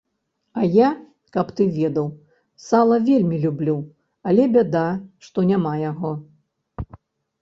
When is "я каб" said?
0.75-1.51